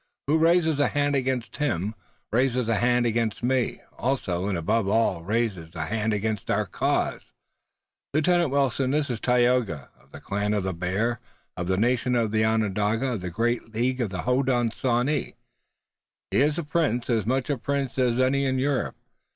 "Who 0.25 0.39
raises 0.39 0.79
a 0.79 0.87
hand 0.87 1.15
against 1.15 1.57
him 1.57 1.93
raises 2.31 2.67
a 2.67 2.77
hand 2.77 3.05
against 3.05 3.43
me 3.43 3.81
also, 3.99 4.47
and 4.47 4.57
above 4.57 4.87
all 4.87 5.23
raises 5.23 5.75
a 5.75 5.85
hand 5.85 6.11
against 6.11 6.49
our 6.49 6.65
cause. 6.65 7.21
Lieutenant 8.11 8.49
Wilton, 8.49 8.89
this 8.89 9.11
is 9.11 9.19
Tayoga, 9.19 9.91
of 10.01 10.09
the 10.11 10.19
Clan 10.19 10.55
of 10.55 10.63
the 10.63 10.73
Bear, 10.73 11.19
of 11.55 11.67
the 11.67 11.77
nation 11.77 12.15
Onondaga, 12.15 13.11
of 13.13 13.21
the 13.21 13.29
great 13.29 13.75
League 13.75 14.01
of 14.01 14.09
the 14.09 14.23
Hodenosaunee. 14.23 15.35
He 16.31 16.37
is 16.41 16.57
a 16.57 16.63
prince, 16.63 17.07
as 17.07 17.27
much 17.27 17.51
a 17.51 17.55
prince 17.59 17.99
as 17.99 18.19
any 18.19 18.47
in 18.47 18.57
Europe. 18.57 18.95